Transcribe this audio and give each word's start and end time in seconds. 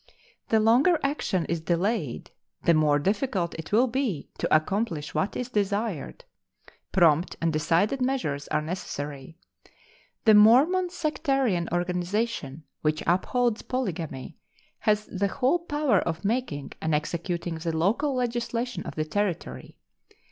The 0.49 0.59
longer 0.59 0.99
action 1.03 1.45
is 1.45 1.61
delayed 1.61 2.31
the 2.63 2.73
more 2.73 2.97
difficult 2.97 3.53
it 3.59 3.71
will 3.71 3.85
be 3.85 4.29
to 4.39 4.51
accomplish 4.51 5.13
what 5.13 5.35
is 5.35 5.49
desired. 5.49 6.25
Prompt 6.91 7.35
and 7.39 7.53
decided 7.53 8.01
measures 8.01 8.47
are 8.47 8.63
necessary. 8.63 9.37
The 10.25 10.33
Mormon 10.33 10.89
sectarian 10.89 11.69
organization 11.71 12.63
which 12.81 13.03
upholds 13.05 13.61
polygamy 13.61 14.39
has 14.79 15.05
the 15.05 15.27
whole 15.27 15.59
power 15.59 15.99
of 15.99 16.25
making 16.25 16.71
and 16.81 16.95
executing 16.95 17.59
the 17.59 17.77
local 17.77 18.15
legislation 18.15 18.83
of 18.87 18.95
the 18.95 19.05
Territory. 19.05 19.77